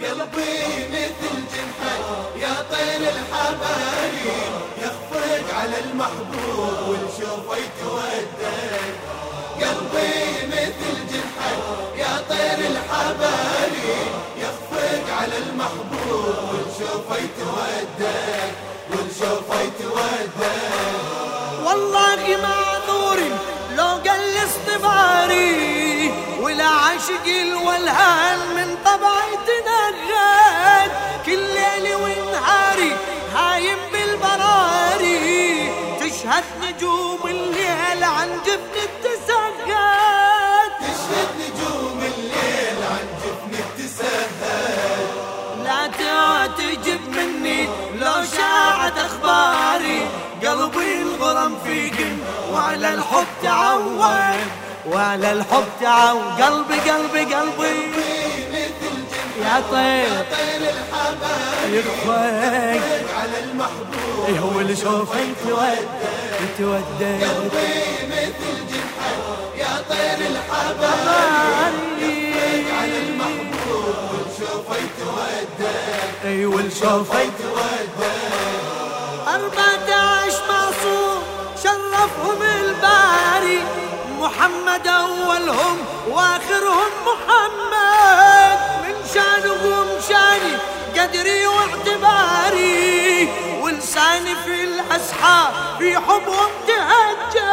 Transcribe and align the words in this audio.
قلبي 0.00 0.88
مثل 0.90 1.34
جنحك 1.52 2.04
يا 2.36 2.54
طير 2.70 3.00
الحبايب 3.10 4.26
يخفق 4.78 5.54
على 5.54 5.78
المحبوب. 5.80 7.03
ولا 27.04 27.12
عاشق 27.12 27.26
الولهان 27.26 28.38
من 28.56 28.76
طبعي 28.84 29.32
تنغد. 29.46 30.90
كل 31.26 31.38
ليل 31.38 31.94
ونهاري 31.94 32.92
هايم 33.34 33.78
بالبراري. 33.92 35.72
تشهد 36.00 36.44
نجوم 36.62 37.20
الليل 37.24 38.04
عن 38.04 38.28
جفن 38.46 38.74
التسغد 38.88 40.72
تشهد 40.80 41.30
نجوم 41.40 42.00
الليل 42.00 42.78
عن 42.92 43.06
جفن 43.22 43.52
التسهل. 43.64 45.02
لا 45.64 45.86
تعتجب 45.86 47.00
مني 47.08 47.68
لو 48.00 48.24
شاعت 48.36 48.98
أخباري. 48.98 50.08
قلبي 50.42 51.02
الغرم 51.02 51.58
في 51.64 51.90
قم 51.90 52.18
وعلى 52.52 52.94
الحب 52.94 53.26
تعود. 53.42 54.64
وعلى 54.92 55.32
الحب 55.32 55.64
تعود 55.80 56.40
قلبي 56.42 56.80
قلبي 56.90 57.34
قلبي 57.34 57.90
يا 59.42 59.62
طير 59.70 60.24
يخفق 61.72 62.12
على 63.20 63.38
المحبوب 63.44 64.26
إيه 64.28 64.38
هو 64.38 64.60
اللي 64.60 64.76
شوفه 64.76 65.20
يتودد 65.20 65.88
يتودد 66.44 67.22
قلبي 67.22 67.82
مثل 68.08 68.56
جنحك 68.70 69.58
يا 69.58 69.82
طير 69.88 70.18
الحبايب 70.26 71.74
على 72.80 72.98
المحبوب 72.98 73.94
والشوفه 74.12 74.74
يتودد 74.76 75.68
اي 76.24 76.46
والشوفه 76.46 77.20
يتودد 77.20 77.53
وآخرهم 86.08 86.92
محمد 87.08 88.58
من 88.84 88.96
شانهم 89.14 89.86
شاني 90.08 90.54
قدري 90.96 91.46
واعتباري. 91.46 93.28
ولساني 93.62 94.34
في 94.44 94.64
الأسحار 94.64 95.52
في 95.78 95.96
حبهم 95.96 96.50
تهجر. 96.66 97.52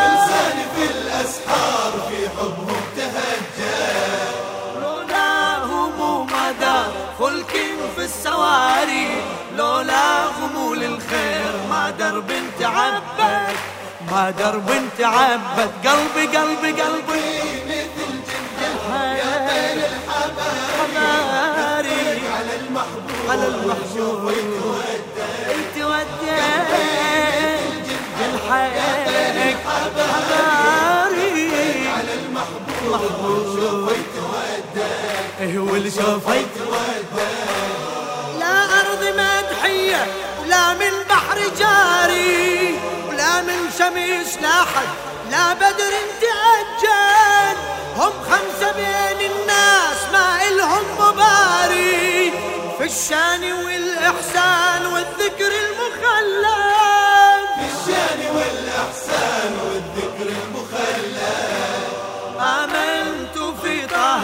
ولساني 0.00 0.64
في 0.76 0.84
الأسحار 0.90 1.92
في 2.08 2.28
حبهم 2.28 2.82
تهجر. 2.96 4.32
لولاهم 4.82 6.26
ما 6.32 6.52
دار 6.60 6.92
فلك 7.18 7.52
في 7.96 8.04
السواري. 8.04 9.22
لولاهم 9.56 10.74
للخير 10.74 11.52
ما 11.70 11.90
درب 11.90 12.32
تعبد 12.60 13.56
ما 14.10 14.30
درب 14.30 14.68
تعبد 14.98 15.70
قلبي 15.84 16.24
قلبي 16.36 16.70
قلبي. 16.82 17.20
مثل 17.66 18.14
يا 18.60 18.72
على 22.34 22.52
المحبوب 22.60 23.30
على 23.30 23.46
المحبوب. 23.46 24.32
يتودد 25.50 26.70
بالحيك 28.18 29.56
حماري 30.10 31.42
على 31.88 32.12
المحبوب 32.14 32.82
والشوفه 32.90 33.92
يتودد 33.92 34.76
إيه 35.40 35.58
واللي 35.58 35.90
شوفه 35.90 36.34
يتودد 36.34 37.14
لا 38.40 38.56
أرض 38.80 39.02
مدحية 39.18 40.02
ولا 40.40 40.74
من 40.74 40.94
بحر 41.10 41.38
جاري. 41.58 42.78
ولا 43.30 43.42
من 43.42 43.70
شمس 43.78 44.38
لاحد 44.42 44.88
لا 45.30 45.52
بدر 45.54 45.92
تأجل. 46.20 47.56
هم 47.96 48.12
خمسة 48.30 48.72
بين 48.72 49.30
الناس 49.30 49.98
ما 50.12 50.48
إلهم 50.48 50.84
مباري. 50.98 52.32
في 52.78 52.84
الشان 52.84 53.52
والإحسان 53.52 54.86
والذكر 54.86 55.52
المخلد 55.64 56.50
بالشان 57.58 58.20
والإحسان 58.34 59.52
والذكر 59.64 60.32
المخلد 60.42 61.20
آمنت 62.40 63.38
في 63.62 63.86
طه 63.86 64.22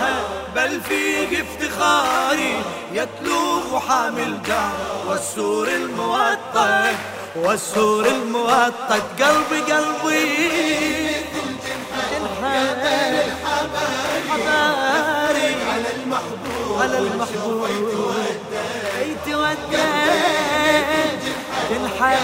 بل 0.54 0.80
فيه 0.80 1.42
افتخاري 1.42 2.62
يتلوه 2.92 3.80
حامل 3.88 4.42
جار 4.42 4.72
والسور 5.06 5.68
الموطد 5.68 7.15
والسور 7.36 8.06
الموطد 8.06 9.02
قلبي 9.20 9.60
قلبي 9.72 11.16
على 15.72 15.86
المحبوب 15.96 16.80
على 16.82 16.98
المحبوب 16.98 17.68
يتودد 19.02 19.68
جنحك 21.70 22.18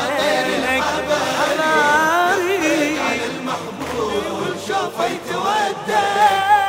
حماري 1.38 2.98
على 3.00 3.26
المحبوب 3.26 4.22
والشوفه 4.40 5.04
يتودد 5.04 5.92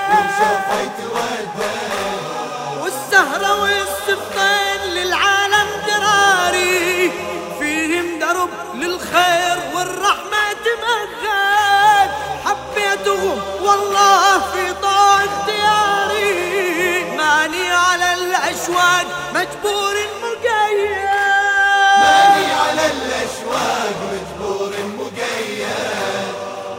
والشوفه 0.09 0.81
يتودد 0.81 1.82
للخير 9.13 9.57
والرحمة 9.75 10.43
تمهد. 10.65 12.09
حبيتهم 12.45 13.41
والله 13.61 14.39
في 14.39 14.73
طاع 14.81 15.23
اختياري. 15.23 17.03
ماني 17.17 17.71
على 17.71 18.13
الأشواق 18.13 19.05
مجبور 19.33 19.95
مقيد. 20.23 21.09
ماني 22.01 22.53
على 22.53 22.85
الاشواق 22.91 23.95
مجبور 24.13 24.73
مقيد 24.97 25.67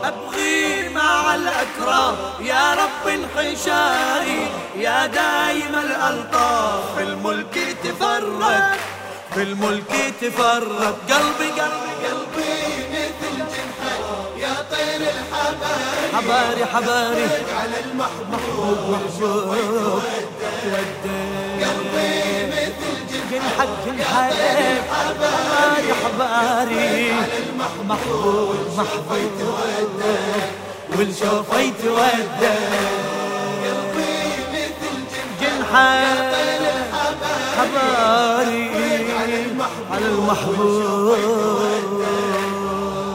أبغي 0.04 0.88
مع 0.88 1.34
الأكرام 1.34 2.16
يا 2.40 2.74
رب 2.74 3.08
انحشاري. 3.08 4.48
يا 4.76 5.06
دايم 5.06 5.74
الألطاف 5.74 6.98
الملك 6.98 7.76
تفرد. 7.84 8.93
في 9.34 9.42
الملك 9.42 10.14
تفرد 10.20 10.94
قلبي 11.10 11.50
قلبي 11.50 11.94
قلبي 12.04 12.52
مثل 12.92 13.36
جنحك 13.36 14.00
يا 14.38 14.54
طير 14.70 15.00
الحبايب. 15.00 16.14
حباري 16.14 16.64
حباري. 16.64 17.28
على 17.60 17.80
المحبوب 17.84 18.78
والشوفه 18.90 19.56
يتودد 19.56 21.04
قلبي 21.62 22.46
مثل 22.46 23.20
جنحك 23.30 23.68
جنحك 23.86 24.34
حباري 24.90 25.90
حباري. 26.04 27.12
محبوب 27.58 27.86
محبوب. 27.88 28.56
والشوفة 30.98 31.58
يتودد 31.58 32.42
قلبي 33.64 34.14
مثل 34.52 34.96
جنحك 35.40 35.40
جنحك 35.40 36.34
حباري 37.58 37.93
على 39.94 40.06
المحبوب. 40.06 41.14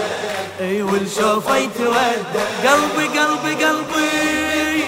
أي 0.62 0.78
والشوفة 0.82 1.56
يتودد 1.58 2.26
قلبي 2.64 3.06
قلبي 3.20 3.54
قلبي. 3.66 4.86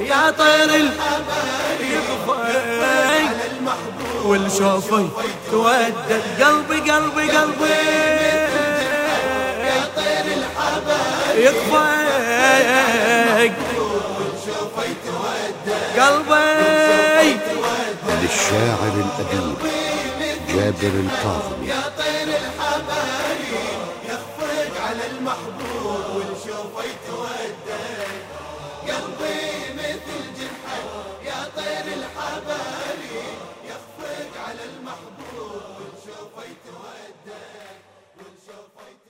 يا 0.00 0.30
طير 0.30 0.70
الحبايب 0.74 2.08
والشوفي 4.24 5.08
تودد 5.50 6.22
قلبي 6.40 6.90
قلبي 6.90 7.26
قلبي. 7.30 8.27
تودد 15.06 15.68
قلبي. 15.98 17.38
للشاعر 18.22 18.92
الأديب 19.04 19.58
جابر 20.48 20.94
الكاظمي 21.00 21.66
يا 21.68 21.82
طير 21.98 22.28
الحبايب 22.28 23.52
يخفق 24.08 24.80
على 24.88 25.06
المحبوب 25.10 26.04
والشوفي 26.16 26.88
تودد 27.08 27.58
قلبي 28.88 29.74
مثل 29.74 30.22
جنحك 30.38 30.86
يا 31.26 31.40
طير 31.56 31.86
الحبايب 31.98 33.00
يخفق 33.64 34.32
على 34.48 34.60
المحبوب 34.64 35.62
والشوفي 35.78 36.48
تودد 36.66 37.28
والشوفي 38.16 38.90
تودد 39.04 39.07